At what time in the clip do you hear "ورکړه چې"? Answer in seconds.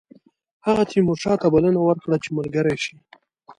1.83-2.29